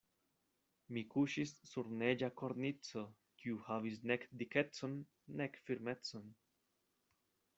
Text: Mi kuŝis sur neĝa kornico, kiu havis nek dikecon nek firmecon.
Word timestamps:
Mi 0.95 1.01
kuŝis 1.15 1.51
sur 1.71 1.89
neĝa 1.97 2.29
kornico, 2.41 3.03
kiu 3.43 3.59
havis 3.67 4.01
nek 4.13 4.25
dikecon 4.43 4.95
nek 5.43 5.63
firmecon. 5.67 6.33